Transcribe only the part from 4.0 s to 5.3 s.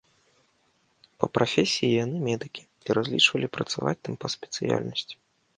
там па спецыяльнасці.